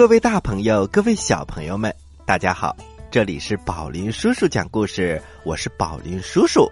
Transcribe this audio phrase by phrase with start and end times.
[0.00, 1.94] 各位大朋友，各位小朋友们，
[2.24, 2.74] 大家好！
[3.10, 6.66] 这里是宝林叔叔讲故事，我是宝林叔叔。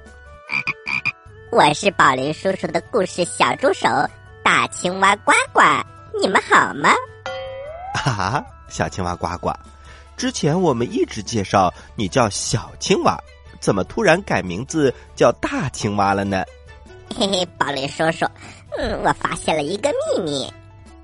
[1.53, 3.87] 我是宝林叔叔的故事小助手
[4.43, 5.61] 大青蛙呱呱，
[6.19, 6.89] 你们好吗？
[8.03, 9.53] 啊，小青蛙呱呱，
[10.17, 13.15] 之前我们一直介绍你叫小青蛙，
[13.61, 16.43] 怎么突然改名字叫大青蛙了呢？
[17.15, 18.25] 嘿嘿，宝林叔叔，
[18.79, 20.51] 嗯，我发现了一个秘密。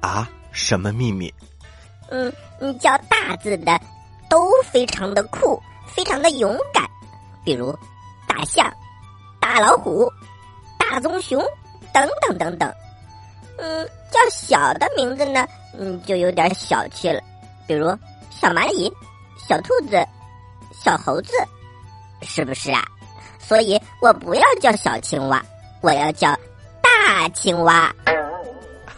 [0.00, 1.30] 啊，什么秘密？
[2.10, 2.32] 嗯，
[2.78, 3.80] 叫大字的
[4.28, 6.84] 都非常的酷，非常的勇敢，
[7.44, 7.76] 比如
[8.26, 8.72] 大象、
[9.40, 10.10] 大老虎、
[10.78, 11.42] 大棕熊
[11.92, 12.72] 等等等等。
[13.58, 15.46] 嗯，叫小的名字呢，
[15.78, 17.20] 嗯，就有点小气了，
[17.66, 17.86] 比如
[18.30, 18.92] 小蚂蚁、
[19.38, 20.04] 小兔子、
[20.72, 21.32] 小猴子，
[22.22, 22.82] 是不是啊？
[23.38, 25.40] 所以我不要叫小青蛙，
[25.82, 26.36] 我要叫
[26.82, 27.94] 大青蛙。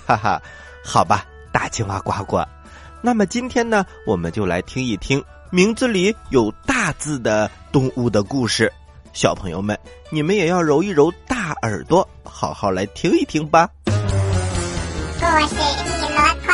[0.06, 0.40] 哈哈，
[0.84, 2.38] 好吧，大青蛙呱呱。
[3.06, 8.72] 那么今天呢，我们就来听一听名字里有“大”字的动物的故事。
[9.12, 9.78] 小朋友们，
[10.10, 13.70] 你们也要揉一揉大耳朵，好好来听一听吧。
[13.84, 13.92] 故
[15.46, 16.52] 事一箩筐，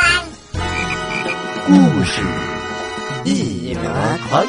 [1.65, 2.21] 故事
[3.25, 3.81] 一箩
[4.29, 4.45] 筐。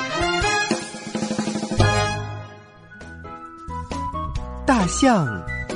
[4.66, 5.24] 大象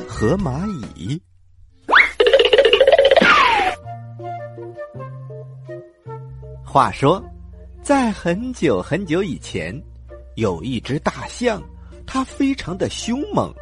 [0.06, 1.18] 和蚂蚁。
[6.78, 7.20] 话说，
[7.82, 9.76] 在很久很久以前，
[10.36, 11.60] 有一只大象，
[12.06, 13.52] 它非常的凶猛，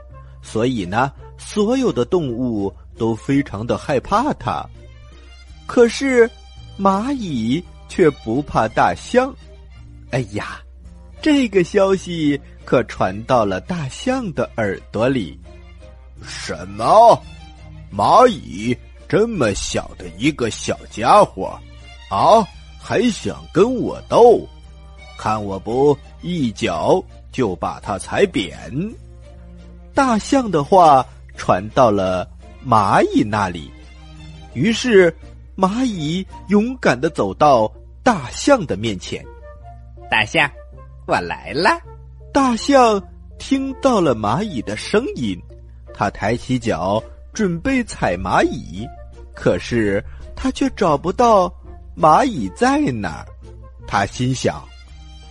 [0.43, 4.63] 所以呢，所有的动物都非常的害怕它。
[5.65, 6.31] 可是，
[6.79, 9.35] 蚂蚁却不怕大象。
[10.11, 10.61] 哎呀，
[11.23, 15.41] 这个消息可传到了大象的耳朵里。
[16.23, 17.19] 什么？
[17.91, 18.77] 蚂蚁
[19.09, 21.59] 这么小的一个小家伙，
[22.11, 22.47] 啊？
[22.89, 24.47] 还想跟我斗？
[25.19, 27.03] 看我不一脚
[27.33, 28.55] 就把他踩扁！
[29.93, 31.05] 大象的话
[31.37, 32.25] 传到了
[32.65, 33.69] 蚂蚁那里，
[34.55, 35.13] 于是
[35.57, 37.69] 蚂蚁勇敢的走到
[38.05, 39.21] 大象的面前。
[40.09, 40.49] 大象，
[41.09, 41.71] 我来了！
[42.33, 43.03] 大象
[43.37, 45.37] 听到了蚂蚁的声音，
[45.93, 47.03] 它抬起脚
[47.33, 48.87] 准备踩蚂蚁，
[49.35, 50.01] 可是
[50.37, 51.53] 它却找不到。
[51.97, 53.25] 蚂蚁在哪？
[53.89, 54.63] 他心想：“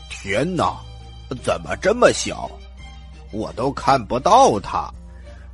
[0.09, 0.81] 天哪，
[1.43, 2.49] 怎么这么小？
[3.31, 4.89] 我都看不到它。”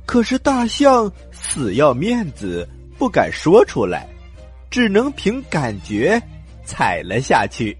[0.06, 2.68] 可是大象死要面子，
[2.98, 4.08] 不敢说出来，
[4.70, 6.20] 只能凭感觉
[6.64, 7.76] 踩了下去。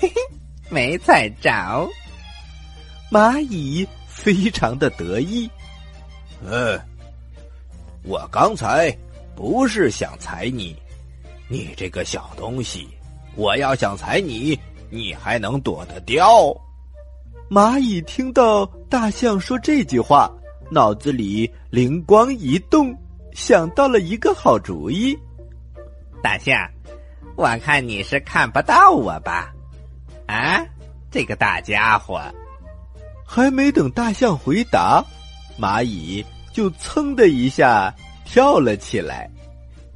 [0.00, 0.14] 嘿嘿，
[0.70, 1.88] 没踩着。
[3.10, 5.48] 蚂蚁非常的得意。
[6.44, 6.78] 嗯，
[8.02, 8.94] 我刚才
[9.34, 10.76] 不是想踩你。
[11.48, 12.88] 你这个小东西，
[13.36, 14.58] 我要想踩你，
[14.90, 16.54] 你还能躲得掉？
[17.48, 20.28] 蚂蚁听到大象说这句话，
[20.70, 22.92] 脑子里灵光一动，
[23.32, 25.16] 想到了一个好主意。
[26.20, 26.68] 大象，
[27.36, 29.52] 我看你是看不到我吧？
[30.26, 30.60] 啊，
[31.10, 32.20] 这个大家伙！
[33.24, 35.04] 还没等大象回答，
[35.60, 37.94] 蚂蚁就噌的一下
[38.24, 39.30] 跳了起来，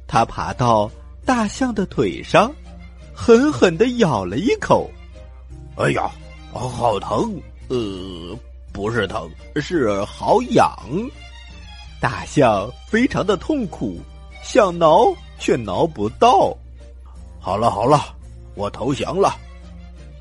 [0.07, 0.89] 它爬到。
[1.31, 2.53] 大象的腿上，
[3.13, 4.91] 狠狠的咬了一口。
[5.77, 6.11] 哎呀，
[6.51, 7.41] 好疼！
[7.69, 8.37] 呃，
[8.73, 10.77] 不是疼，是好痒。
[12.01, 14.01] 大象非常的痛苦，
[14.43, 15.07] 想挠
[15.39, 16.53] 却挠不到。
[17.39, 18.13] 好了好了，
[18.53, 19.33] 我投降了。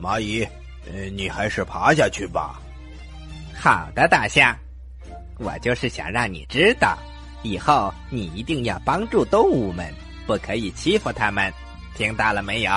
[0.00, 0.46] 蚂蚁，
[0.86, 2.62] 呃，你还是爬下去吧。
[3.52, 4.56] 好的，大象，
[5.40, 6.96] 我就是想让你知道，
[7.42, 9.92] 以后你一定要帮助动物们。
[10.30, 11.52] 不可以欺负他们，
[11.96, 12.70] 听到了没有？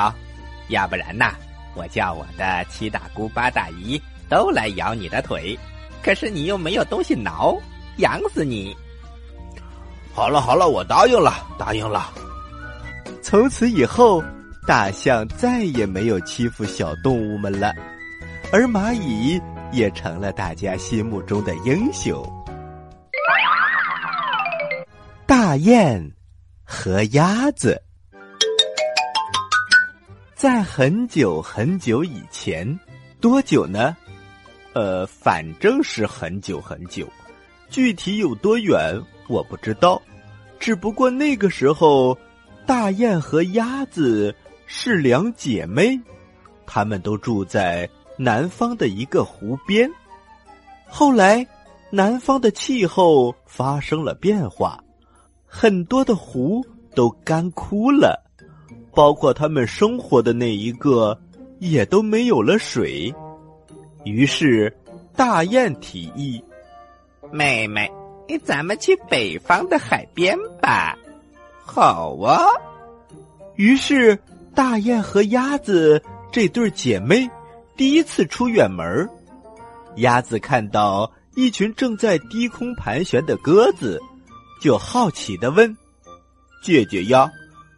[0.69, 1.35] 要不然呐，
[1.75, 5.55] 我叫我的七大姑八大姨都来咬你的腿，
[6.01, 7.55] 可是你又没有东西挠，
[7.97, 8.75] 痒死你！
[10.15, 12.11] 好了好了，我答应了，答应了。
[13.21, 14.23] 从此以后，
[14.65, 17.71] 大象再也没有欺负小动物们了，
[18.51, 19.39] 而蚂蚁
[19.71, 22.27] 也成了大家心目中的英雄。
[25.27, 26.11] 大雁。
[26.73, 27.79] 和鸭子，
[30.33, 32.67] 在很久很久以前，
[33.21, 33.95] 多久呢？
[34.73, 37.07] 呃，反正是很久很久，
[37.69, 38.99] 具体有多远
[39.29, 40.01] 我不知道。
[40.59, 42.17] 只不过那个时候，
[42.65, 44.35] 大雁和鸭子
[44.65, 45.97] 是两姐妹，
[46.65, 47.87] 她们都住在
[48.17, 49.87] 南方的一个湖边。
[50.89, 51.45] 后来，
[51.91, 54.82] 南方的气候发生了变化。
[55.55, 56.65] 很多的湖
[56.95, 58.19] 都干枯了，
[58.91, 61.15] 包括他们生活的那一个，
[61.59, 63.13] 也都没有了水。
[64.03, 64.75] 于是，
[65.15, 66.44] 大雁提议
[67.31, 67.88] ：“妹妹，
[68.44, 70.97] 咱们去北方的海边吧。
[71.63, 72.47] ”“好啊！”
[73.55, 74.17] 于是，
[74.55, 76.01] 大雁和鸭子
[76.31, 77.29] 这对姐妹
[77.77, 79.07] 第一次出远门。
[79.97, 84.01] 鸭子看到一群正在低空盘旋的鸽子，
[84.63, 85.75] 就好奇的问
[86.63, 87.30] ：“姐姐呀，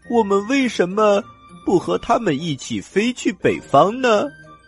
[0.08, 1.20] 我们为什么
[1.66, 4.26] 不和他们一起飞去北方呢？”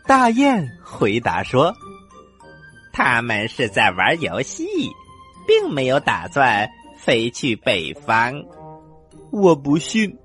[0.07, 1.71] 大雁回答说
[2.91, 4.65] ：“他们是在玩游戏，
[5.45, 6.67] 并没有打算
[6.97, 8.33] 飞去北方。”
[9.29, 10.17] 我不信，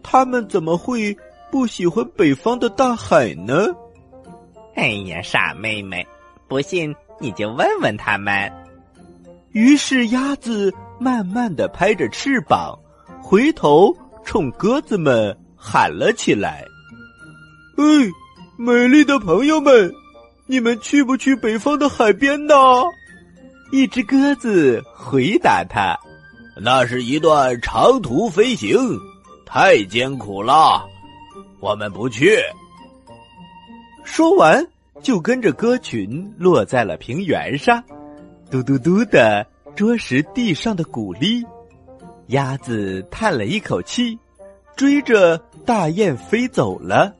[0.00, 1.16] 他们怎么会
[1.50, 3.66] 不喜欢北方的大海呢？
[4.76, 6.06] 哎呀，傻妹妹，
[6.46, 8.48] 不信你就问问他们。
[9.50, 12.78] 于是鸭子慢慢的拍着翅膀，
[13.20, 13.92] 回头
[14.24, 16.64] 冲鸽子们喊了起来
[17.76, 17.84] ：“哎！”
[18.56, 19.92] 美丽的朋友们，
[20.46, 22.54] 你们去不去北方的海边呢？
[23.72, 25.98] 一只鸽子回答他
[26.62, 28.78] ：“那是一段长途飞行，
[29.44, 30.86] 太艰苦了，
[31.58, 32.38] 我们不去。”
[34.04, 34.64] 说完，
[35.02, 37.82] 就跟着鸽群落在了平原上，
[38.48, 41.42] 嘟嘟嘟的啄食地上的谷粒。
[42.28, 44.18] 鸭子叹了一口气，
[44.76, 45.36] 追着
[45.66, 47.14] 大雁飞走了。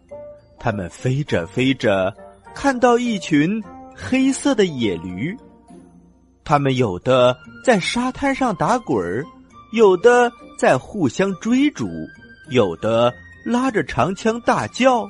[0.58, 2.14] 他们飞着飞着，
[2.54, 3.62] 看到一群
[3.94, 5.36] 黑色的野驴。
[6.44, 9.24] 他们有的在沙滩上打滚儿，
[9.72, 11.88] 有的在互相追逐，
[12.50, 13.12] 有的
[13.44, 15.08] 拉着长枪大叫：“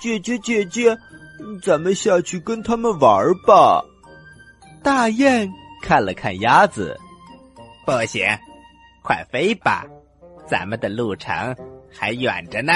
[0.00, 0.96] 姐姐，姐姐，
[1.62, 3.84] 咱们下去跟他们玩吧！”
[4.82, 5.50] 大雁
[5.86, 6.98] 看了看鸭子，
[7.84, 8.26] 不行，
[9.04, 9.84] 快飞吧，
[10.44, 11.32] 咱们的路程
[11.88, 12.72] 还远着呢。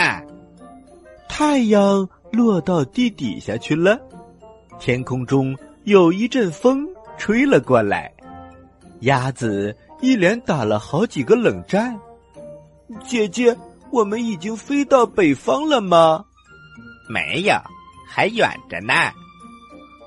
[1.29, 3.99] 太阳落到地底下去了，
[4.79, 6.87] 天空中有一阵风
[7.19, 8.13] 吹了过来，
[9.01, 11.99] 鸭子一连打了好几个冷战。
[13.03, 13.57] 姐姐，
[13.91, 16.25] 我们已经飞到北方了吗？
[17.09, 17.57] 没有，
[18.09, 18.95] 还远着呢。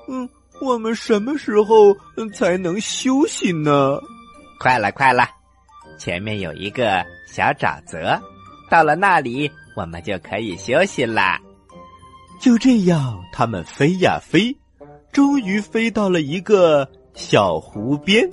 [0.08, 0.26] 嗯，
[0.60, 1.94] 我们什么时候
[2.32, 3.98] 才能休息呢？
[4.58, 5.28] 快了，快了，
[5.98, 8.20] 前面有一个小沼泽，
[8.70, 9.50] 到了那里。
[9.76, 11.40] 我们就可以休息啦。
[12.40, 14.56] 就这样，他们飞呀飞，
[15.10, 18.30] 终于飞到了一个小湖边，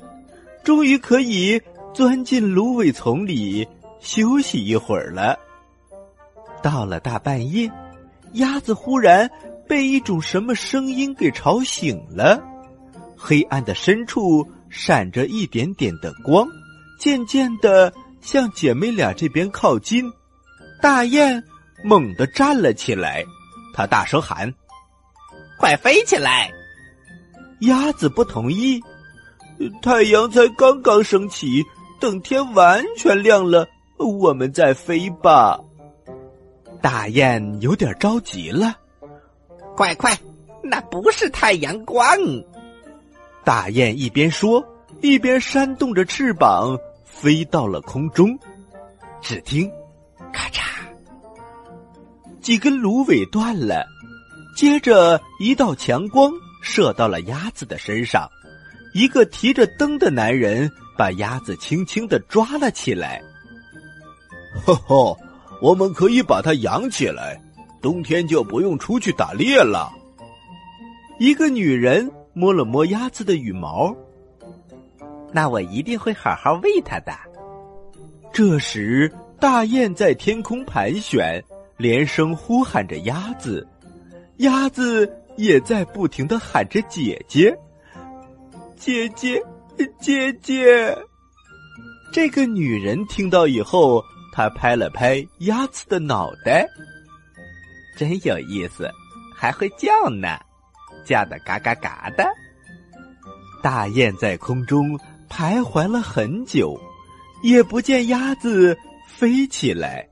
[0.63, 1.59] 终于可以
[1.95, 3.67] 钻进芦苇丛里
[3.99, 5.35] 休息一会儿了。
[6.61, 7.71] 到了大半夜，
[8.33, 9.27] 鸭子忽然
[9.71, 12.37] 被一种什么声音给吵醒了。
[13.15, 16.45] 黑暗的深处闪着一点点的光，
[16.99, 20.11] 渐渐的向姐妹俩这边靠近。
[20.81, 21.41] 大雁
[21.85, 23.23] 猛地站了起来，
[23.73, 24.53] 他大声喊
[25.57, 26.51] ：“快飞起来！”
[27.61, 28.77] 鸭子不同意
[29.81, 31.63] ：“太阳才刚刚升起，
[31.97, 33.65] 等天完全亮了，
[33.97, 35.57] 我们再飞吧。”
[36.83, 38.75] 大雁有点着急了
[39.75, 40.17] ：“快快，
[40.63, 42.05] 那不是太阳光！”
[43.43, 44.63] 大雁一边说，
[45.01, 48.37] 一边扇动着翅膀飞到了空中。
[49.21, 49.69] 只听。
[50.33, 50.61] 咔嚓！
[52.41, 53.85] 几根芦苇断了，
[54.55, 58.27] 接着一道强光射到了鸭子的身上。
[58.93, 63.21] 一个提着灯的男人把鸭子轻轻的抓了起来。
[64.65, 65.17] 吼吼，
[65.61, 67.41] 我们可以把它养起来，
[67.81, 69.91] 冬天就不用出去打猎了。
[71.19, 73.95] 一个女人摸了摸鸭子的羽毛，
[75.33, 77.11] 那我一定会好好喂它的。
[78.31, 79.11] 这时。
[79.41, 81.43] 大雁在天空盘旋，
[81.75, 83.67] 连声呼喊着鸭子，
[84.37, 87.57] 鸭子也在不停的喊着姐姐，
[88.77, 89.41] 姐姐，
[89.99, 90.95] 姐姐。
[92.13, 96.69] 这个女人听到以后，她拍了拍鸭子的脑袋，
[97.95, 98.89] 真有意思，
[99.35, 100.37] 还会叫呢，
[101.05, 102.25] 叫的嘎嘎嘎的。
[103.61, 104.97] 大雁在空中
[105.29, 106.79] 徘徊了很久，
[107.43, 108.77] 也不见鸭子。
[109.07, 110.07] 飞起来，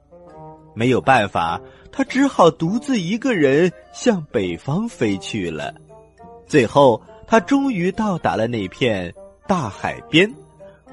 [0.75, 1.59] 没有办法，
[1.91, 5.74] 它只好独自一个人向北方飞去了。
[6.45, 9.12] 最后，他终于到达了那片
[9.48, 10.31] 大海边，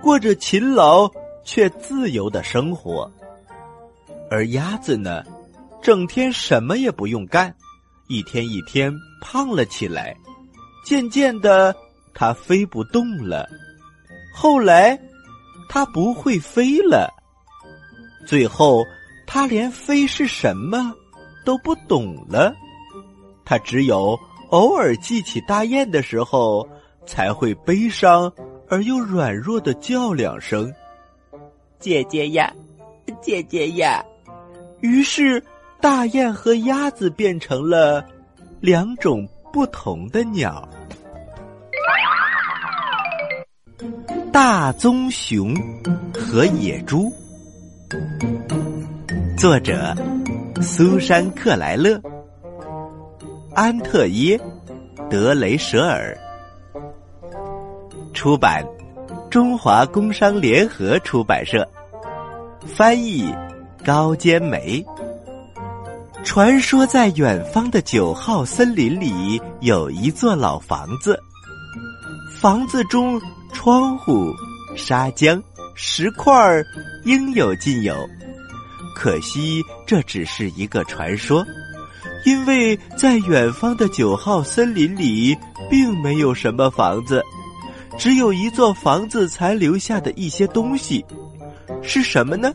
[0.01, 1.11] 过着勤劳
[1.45, 3.11] 却自由的生活。
[4.31, 5.23] 而鸭子呢，
[5.83, 7.55] 整天什么也不用干，
[8.09, 10.17] 一天一天胖了起来。
[10.85, 11.75] 渐渐的，
[12.15, 13.49] 它飞不动了。
[14.33, 14.99] 后来，
[15.69, 17.13] 它不会飞了。
[18.27, 18.85] 最后，
[19.27, 20.93] 它连飞是什么
[21.45, 22.55] 都不懂了。
[23.45, 24.19] 它只有
[24.51, 26.69] 偶尔记起大雁的时候，
[27.07, 28.33] 才会悲伤
[28.69, 30.73] 而又软弱的叫两声
[31.79, 32.53] ：“姐姐呀，
[33.21, 34.05] 姐姐呀。”
[34.81, 35.43] 于是，
[35.81, 38.05] 大雁和鸭子变成了
[38.61, 40.67] 两种不同的鸟。
[44.33, 45.55] 大棕熊
[46.13, 47.13] 和野猪，
[49.37, 49.95] 作者
[50.61, 52.01] 苏珊·克莱勒，
[53.55, 54.39] 安特耶·
[55.09, 56.17] 德雷舍尔，
[58.13, 58.65] 出版
[59.31, 61.67] 中华工商联合出版社，
[62.67, 63.35] 翻译
[63.85, 64.85] 高坚梅。
[66.27, 71.19] 传说在远方的九号森林里有一座老房子，
[72.39, 73.19] 房子中。
[73.55, 74.35] 窗户、
[74.77, 75.41] 砂浆、
[75.75, 76.63] 石块儿
[77.05, 77.97] 应有尽有，
[78.95, 81.43] 可惜这只是一个传说，
[82.27, 85.35] 因为在远方的九号森林里
[85.71, 87.23] 并没有什么房子，
[87.97, 91.03] 只有一座房子残留下的一些东西，
[91.83, 92.53] 是什么呢？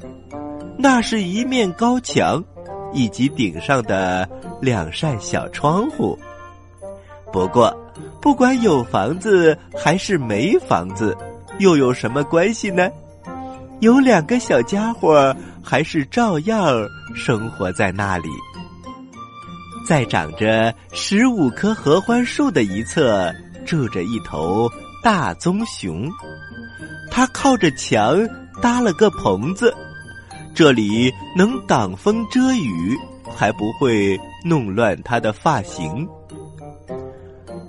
[0.77, 2.43] 那是一面高墙，
[2.93, 4.27] 以及顶上的
[4.61, 6.17] 两扇小窗户。
[7.31, 7.75] 不过。
[8.21, 11.15] 不管有房子还是没房子，
[11.59, 12.89] 又有什么关系呢？
[13.79, 18.29] 有两个小家伙还是照样生活在那里。
[19.87, 23.31] 在长着十五棵合欢树的一侧，
[23.65, 24.69] 住着一头
[25.03, 26.09] 大棕熊。
[27.11, 28.17] 它靠着墙
[28.61, 29.75] 搭了个棚子，
[30.53, 32.97] 这里能挡风遮雨，
[33.35, 36.07] 还不会弄乱他的发型。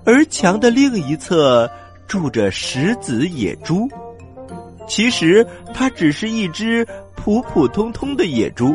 [0.05, 1.71] 而墙的另一侧
[2.09, 3.89] 住着石子野猪，
[4.89, 8.75] 其实它只是一只普普通通的野猪，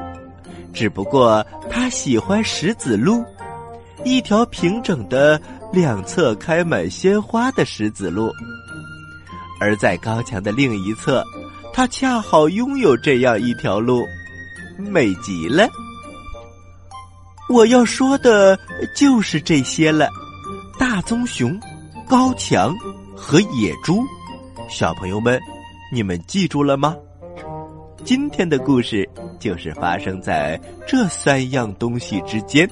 [0.74, 3.24] 只不过它喜欢石子路，
[4.06, 5.40] 一条平整的、
[5.74, 8.32] 两侧开满鲜花的石子路。
[9.60, 11.24] 而在高墙的另一侧，
[11.77, 14.03] 它恰好拥有这样一条路，
[14.79, 15.69] 美极了。
[17.48, 18.57] 我要说的
[18.96, 20.10] 就是这些了。
[20.79, 21.55] 大棕熊、
[22.10, 22.75] 高墙
[23.15, 24.03] 和野猪，
[24.67, 25.39] 小朋友们，
[25.93, 26.96] 你们记住了吗？
[28.03, 29.07] 今天的故事
[29.39, 32.67] 就是发生在这三样东西之间。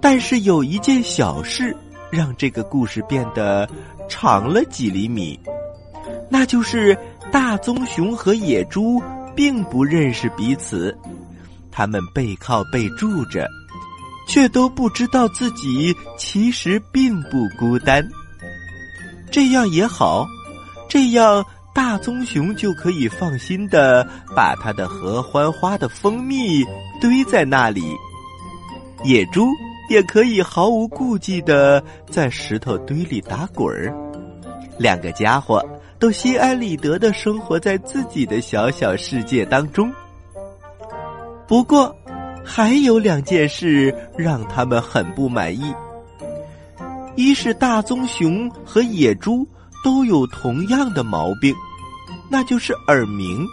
[0.00, 1.76] 但是有一件小事
[2.08, 3.68] 让这个故事变得
[4.08, 5.36] 长了几厘米，
[6.30, 6.96] 那就是
[7.36, 8.98] 大棕熊和野猪
[9.34, 10.96] 并不认识彼此，
[11.70, 13.46] 他们背靠背住着。
[14.26, 18.02] 却都不知道自己其实并不孤单。
[19.30, 20.26] 这样也好，
[20.88, 26.64] 这样大棕熊就可以放心的把它的合欢花的蜂蜜
[27.02, 27.84] 堆在那里，
[29.04, 29.46] 野猪
[29.90, 33.94] 也可以毫无顾忌的在石头堆里打滚儿。
[34.78, 35.62] 两个家伙
[35.98, 39.92] 都心安理得的生活在自己的小小世界当中。
[41.46, 41.94] 不过。
[42.48, 45.74] 还有两件事让他们很不满意。
[47.16, 49.44] 一是大棕熊和野猪
[49.82, 51.52] 都有同样的毛病，
[52.30, 53.44] 那就是耳鸣。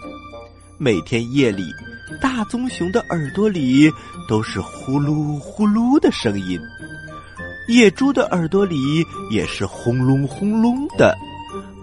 [0.77, 1.63] 每天夜里，
[2.21, 3.91] 大棕熊的耳朵里
[4.29, 6.59] 都是呼噜呼噜的声音，
[7.67, 11.17] 野猪的耳朵里也是轰隆轰隆的，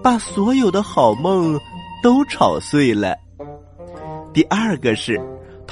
[0.02, 1.59] 把所有的好梦
[2.02, 3.16] 都吵碎了。
[4.33, 5.21] 第二个是。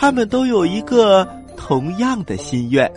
[0.01, 2.89] 他们都有一个同样的心愿，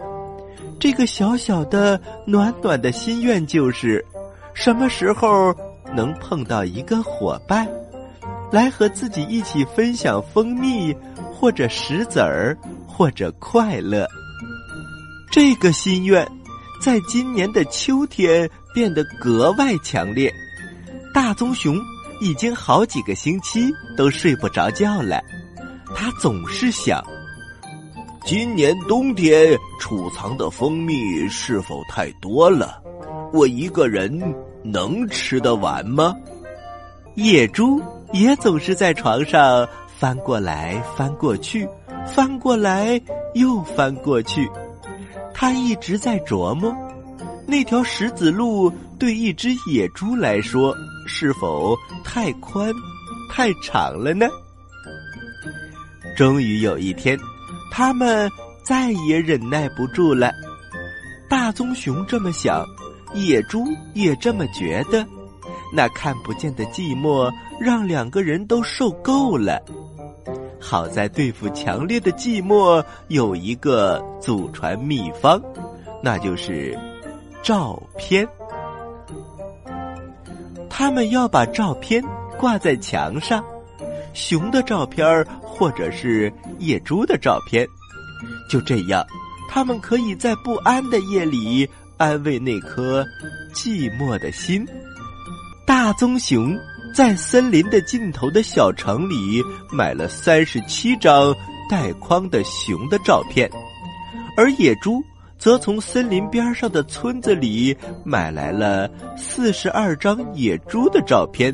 [0.79, 4.05] 这个小小的暖暖的心愿就是：
[4.53, 5.51] 什么时候
[5.95, 7.67] 能碰到一个伙伴，
[8.51, 10.95] 来和自己一起分享蜂蜜，
[11.33, 14.07] 或者石子儿，或者快乐。
[15.31, 16.23] 这个心愿，
[16.79, 20.31] 在今年的秋天变得格外强烈。
[21.13, 21.77] 大棕熊
[22.19, 25.21] 已经好几个星期都睡不着觉了。
[25.93, 27.03] 他总是想：
[28.23, 32.81] 今年冬天储藏的蜂蜜是否太多了？
[33.33, 34.21] 我一个人
[34.63, 36.15] 能吃得完吗？
[37.15, 37.81] 野猪
[38.13, 41.67] 也总是在床上翻过来翻过去，
[42.07, 43.01] 翻过来
[43.33, 44.49] 又翻过去。
[45.33, 46.73] 他一直在琢磨，
[47.45, 50.77] 那条石子路对一只野猪来说
[51.07, 52.71] 是否太宽、
[53.31, 54.27] 太长了呢？
[56.15, 57.17] 终于有一天，
[57.71, 58.29] 他们
[58.63, 60.31] 再也忍耐不住了。
[61.27, 62.63] 大棕熊这么想，
[63.15, 63.65] 野猪
[63.95, 65.03] 也这么觉得。
[65.73, 67.27] 那看不见的寂寞
[67.59, 69.59] 让两个人都受够了。
[70.59, 75.41] 好在对付强烈的寂寞有一个祖传秘方，
[76.03, 76.77] 那就是
[77.41, 78.27] 照片。
[80.73, 82.01] 他们要把照片
[82.39, 83.43] 挂在墙上，
[84.13, 87.67] 熊的照片或者是野猪的照片。
[88.49, 89.05] 就这样，
[89.49, 93.05] 他们可以在不安的夜里安慰那颗
[93.53, 94.65] 寂寞的心。
[95.67, 96.57] 大棕熊
[96.95, 101.35] 在森林的尽头的小城里买了三十七张
[101.69, 103.49] 带框的熊的照片，
[104.35, 105.03] 而野猪
[105.41, 111.51] 则从森林边上的村子里买来了四十二张野猪的照片。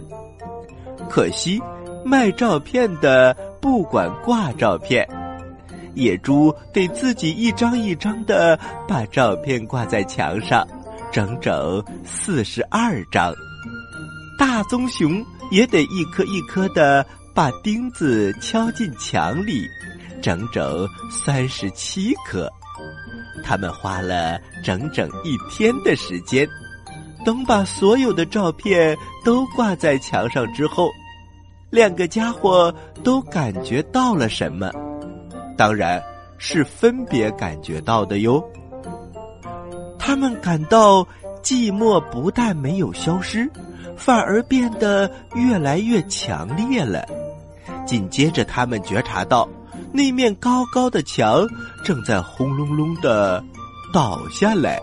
[1.10, 1.58] 可惜，
[2.04, 5.08] 卖照片的不管挂照片。
[5.94, 10.68] 野猪得自己一张一张的把照片挂在墙上，
[11.10, 13.34] 整整四十二张。
[14.38, 19.66] 大棕熊也得一颗一颗的把钉子敲进墙里，
[20.22, 22.52] 整整三十七颗。
[23.48, 26.46] 他们花了整整一天的时间。
[27.26, 30.90] 等把所有的照片都挂在墙上之后，
[31.70, 34.70] 两个家伙都感觉到了什么。
[35.58, 36.02] 当然
[36.38, 38.44] 是分别感觉到的哟。
[39.98, 41.04] 他们感到
[41.42, 43.50] 寂寞不但没有消失，
[43.98, 47.06] 反而变得越来越强烈了。
[47.86, 49.48] 紧接着，他们觉察到
[49.92, 51.48] 那面高高的墙
[51.84, 53.44] 正在轰隆隆的
[53.94, 54.80] 倒下来，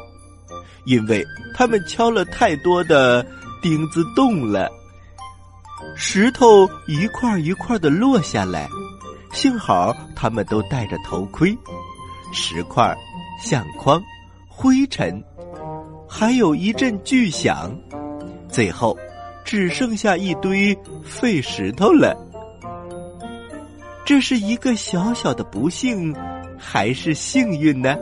[0.87, 3.25] 因为他们敲了太多的
[3.63, 4.69] 钉子洞了，
[5.97, 8.69] 石头一块一块的落下来。
[9.33, 11.57] 幸好他们都戴着头盔，
[12.33, 12.97] 石块、
[13.43, 14.03] 相框、
[14.49, 15.23] 灰尘，
[16.09, 17.77] 还有一阵巨响，
[18.49, 18.97] 最后
[19.45, 22.17] 只剩下一堆废石头了。
[24.05, 26.15] 这是一个小小的不幸，
[26.59, 27.97] 还是幸运呢？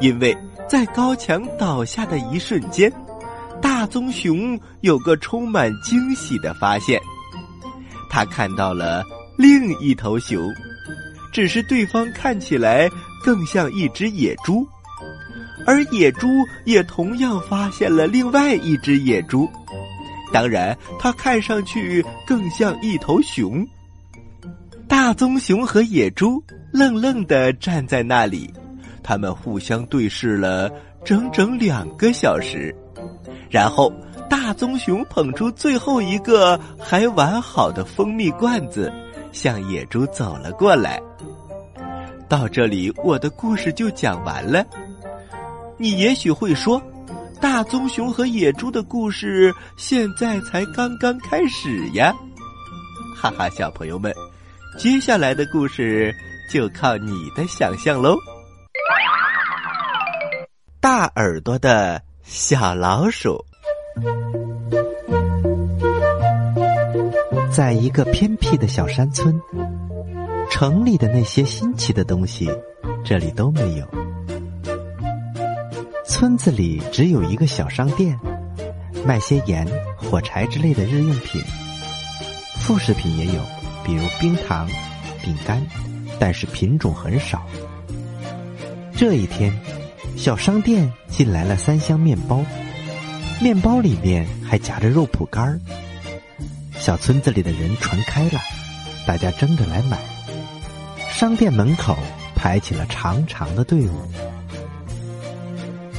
[0.00, 0.36] 因为
[0.68, 2.92] 在高墙倒下的一瞬间，
[3.60, 7.00] 大棕熊有个充满惊喜的发现，
[8.10, 9.04] 他看到了。
[9.38, 10.52] 另一头熊，
[11.32, 12.88] 只是对方看起来
[13.24, 14.64] 更像一只野猪，
[15.66, 16.28] 而野猪
[16.66, 19.48] 也同样发现了另外一只野猪。
[20.32, 23.66] 当然，它看上去更像一头熊。
[25.02, 28.48] 大棕熊和野猪愣愣的站在那里，
[29.02, 30.70] 他们互相对视了
[31.04, 32.72] 整整两个小时，
[33.50, 33.92] 然后
[34.30, 38.92] 大棕熊捧出最后一个还完好的蜂蜜罐子。
[39.32, 41.02] 向野猪走了过来。
[42.28, 44.64] 到这里，我的故事就讲完了。
[45.78, 46.80] 你也许会说，
[47.40, 52.14] 大棕熊和野猪的故事现在才刚刚开始呀！
[53.16, 54.14] 哈哈，小朋友们，
[54.78, 56.14] 接下来的故事
[56.50, 58.16] 就靠你的想象喽。
[60.80, 63.44] 大耳朵的小老鼠。
[67.50, 69.38] 在一个偏僻的小山村，
[70.50, 72.50] 城里的那些新奇的东西，
[73.04, 73.86] 这里都没有。
[76.06, 78.18] 村子里只有一个小商店，
[79.04, 81.42] 卖些盐、火柴之类的日用品，
[82.60, 83.40] 副食品也有，
[83.84, 84.68] 比如冰糖、
[85.22, 85.64] 饼干，
[86.18, 87.46] 但是品种很少。
[88.94, 89.52] 这一天，
[90.16, 92.44] 小商店进来了三箱面包，
[93.40, 95.60] 面包里面还夹着肉脯干儿。
[96.78, 98.40] 小村子里的人传开了，
[99.06, 99.98] 大家争着来买。
[101.10, 101.96] 商店门口
[102.34, 103.94] 排起了长长的队伍。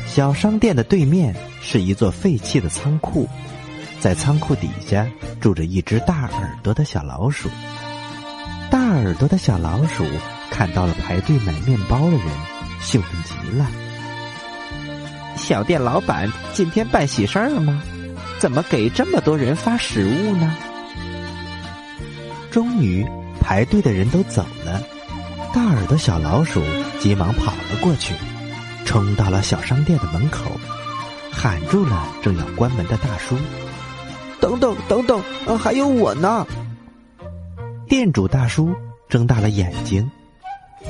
[0.07, 3.27] 小商店的对面是一座废弃的仓库，
[3.99, 5.09] 在仓库底下
[5.41, 7.49] 住着一只大耳朵的小老鼠。
[8.93, 10.05] 耳朵的小老鼠
[10.49, 12.27] 看到了排队买面包的人，
[12.81, 13.67] 兴奋极了。
[15.35, 17.81] 小店老板今天办喜事儿了吗？
[18.39, 20.55] 怎么给这么多人发食物呢？
[22.51, 23.05] 终于，
[23.41, 24.81] 排队的人都走了，
[25.53, 26.61] 大耳朵小老鼠
[26.99, 28.13] 急忙跑了过去，
[28.85, 30.51] 冲到了小商店的门口，
[31.31, 33.37] 喊住了正要关门的大叔
[34.39, 35.21] ：“等等，等等，
[35.57, 36.45] 还有我呢！”
[37.87, 38.73] 店主大叔
[39.09, 40.09] 睁大了眼睛，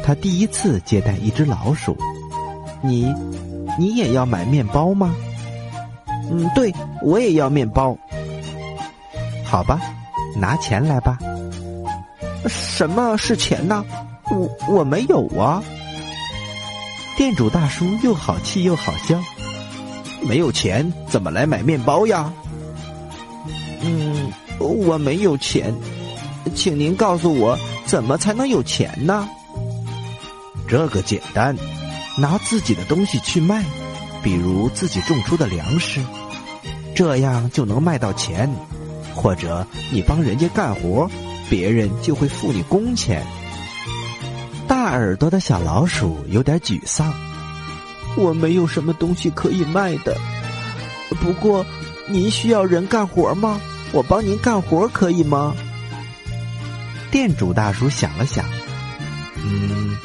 [0.04, 1.98] 他第一次接待一只老鼠。
[2.82, 3.14] 你，
[3.78, 5.14] 你也要买面包吗？
[6.32, 7.98] 嗯，对，我也要面包。
[9.44, 9.80] 好吧，
[10.36, 11.18] 拿钱来吧。
[12.48, 13.84] 什么是钱呢？
[14.30, 15.62] 我我没有啊！
[17.18, 19.22] 店主大叔又好气又好笑，
[20.28, 22.32] 没有钱怎么来买面包呀？
[23.82, 25.74] 嗯，我没有钱，
[26.56, 29.28] 请您告诉我怎么才能有钱呢？
[30.68, 31.56] 这个简单，
[32.18, 33.64] 拿自己的东西去卖，
[34.22, 36.00] 比如自己种出的粮食，
[36.96, 38.50] 这样就能卖到钱。
[39.16, 41.10] 或者你帮人家干活，
[41.50, 43.24] 别人就会付你工钱。
[44.68, 47.14] 大耳朵的小老鼠有点沮丧，
[48.16, 50.18] 我没有什么东西可以卖的。
[51.22, 51.64] 不过，
[52.08, 53.62] 您需要人干活吗？
[53.92, 55.54] 我帮您干活可以吗？
[57.14, 58.44] 店主大叔想了想，
[59.46, 59.96] 嗯，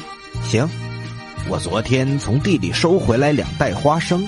[0.43, 0.69] 行。
[1.49, 4.23] 我昨天从地里收回来两袋花生，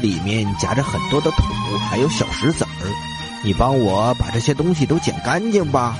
[0.00, 1.44] 里面夹着很多的土，
[1.88, 3.44] 还有小石子儿。
[3.44, 5.96] 你帮我把这些东西都捡干净吧。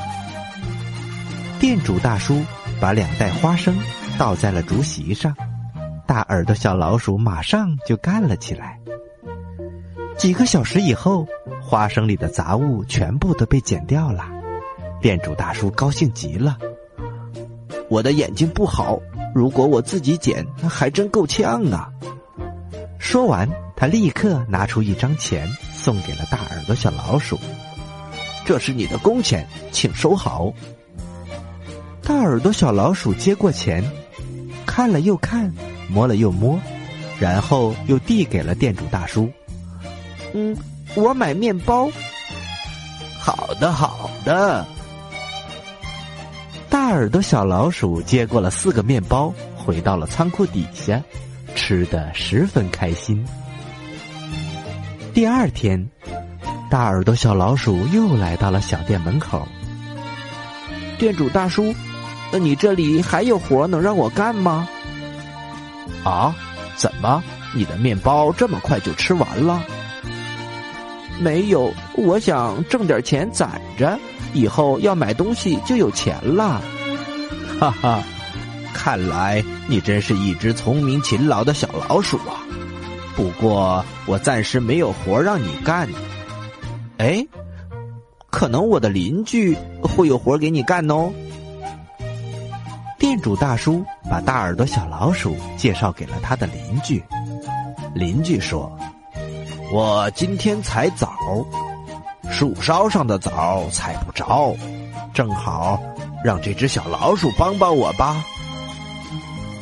[1.60, 2.44] 店主大叔
[2.80, 3.78] 把两袋花生
[4.18, 5.32] 倒在了竹席上，
[6.08, 8.76] 大耳朵小老鼠马上就干了起来。
[10.18, 11.24] 几个小时以后，
[11.62, 14.39] 花生里的杂物全部都被剪掉了。
[15.00, 16.56] 店主大叔高兴极了。
[17.88, 19.00] 我的眼睛不好，
[19.34, 21.90] 如果我自己剪，那还真够呛啊！
[22.98, 27.38] 说完，他立刻拿出一张钱，送给了大耳朵小老鼠。
[28.44, 30.52] 这是你的工钱，请收好。
[32.02, 33.82] 大耳朵小老鼠接过钱，
[34.66, 35.52] 看了又看，
[35.88, 36.60] 摸了又摸，
[37.18, 39.30] 然后又递给了店主大叔。
[40.32, 40.56] 嗯，
[40.94, 41.90] 我买面包。
[43.18, 44.66] 好的，好的。
[46.70, 51.02] 大耳朵小老鼠接过了四个面包，回到了仓库底下，
[51.56, 53.26] 吃的十分开心。
[55.12, 55.84] 第二天，
[56.70, 59.44] 大耳朵小老鼠又来到了小店门口。
[60.96, 61.74] 店主大叔，
[62.30, 64.68] 那你这里还有活能让我干吗？
[66.04, 66.32] 啊？
[66.76, 67.20] 怎么？
[67.52, 69.60] 你的面包这么快就吃完了？
[71.18, 73.98] 没有，我想挣点钱攒着。
[74.32, 76.60] 以后要买东西就有钱了，
[77.58, 78.02] 哈哈！
[78.72, 82.40] 看来你真是一只聪明勤劳的小老鼠啊。
[83.14, 85.88] 不过我暂时没有活让你干。
[86.96, 87.26] 哎，
[88.30, 91.12] 可能我的邻居会有活给你干哦。
[92.98, 97.02] 店主大叔把大耳朵小老鼠介绍给了他的邻居。
[97.94, 98.70] 邻居说
[99.72, 101.12] ：“我今天采枣。”
[102.30, 104.56] 树梢上的枣采不着，
[105.12, 105.78] 正好
[106.24, 108.24] 让这只小老鼠帮帮我吧。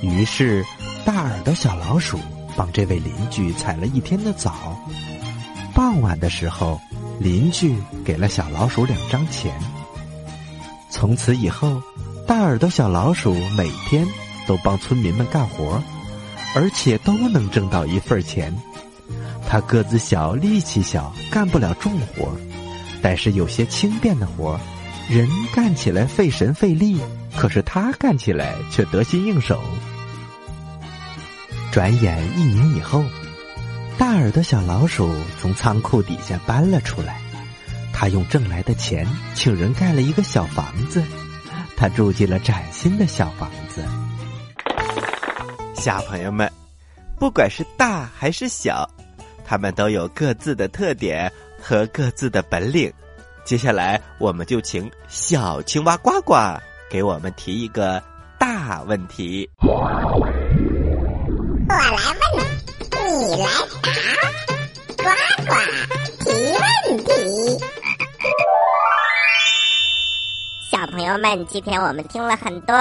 [0.01, 0.65] 于是，
[1.05, 2.19] 大耳朵小老鼠
[2.57, 4.79] 帮这位邻居采了一天的枣。
[5.75, 6.81] 傍晚的时候，
[7.19, 9.53] 邻居给了小老鼠两张钱。
[10.91, 11.83] 从此以后，
[12.27, 14.07] 大耳朵小老鼠每天
[14.47, 15.83] 都帮村民们干活，
[16.55, 18.55] 而且都能挣到一份钱。
[19.49, 22.31] 他个子小，力气小，干不了重活。
[23.03, 24.59] 但是有些轻便的活
[25.09, 27.01] 人干起来费神费力，
[27.37, 29.61] 可是他干起来却得心应手。
[31.71, 33.05] 转眼一年以后，
[33.97, 37.21] 大耳朵小老鼠从仓库底下搬了出来，
[37.93, 41.03] 他用挣来的钱请人盖了一个小房子，
[41.77, 43.85] 他住进了崭新的小房子。
[45.75, 46.51] 小朋友们，
[47.19, 48.89] 不管是大还是小，
[49.45, 51.33] 他们都有各自的特点。
[51.61, 52.93] 和各自的本领，
[53.45, 56.35] 接下来我们就请小青蛙呱呱
[56.91, 58.03] 给我们提一个
[58.39, 59.49] 大问题。
[59.61, 59.91] 我
[61.69, 61.99] 来问，
[62.91, 63.49] 你来
[63.83, 63.91] 答，
[64.97, 65.05] 呱
[65.45, 65.51] 呱
[66.25, 67.65] 提问题。
[70.71, 72.77] 小朋友们，今天我们听了很多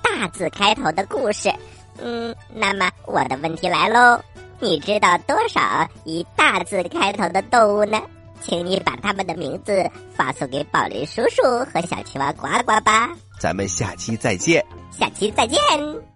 [0.00, 1.52] 大字开头的故事，
[1.98, 4.20] 嗯，那么我的问题来喽，
[4.60, 8.00] 你知道多少以大字开头的动物呢？
[8.42, 13.10] 请你把他们的名字发送给宝林叔叔和小青蛙呱呱吧。
[13.38, 14.64] 咱们下期再见。
[14.90, 16.12] 下期再见。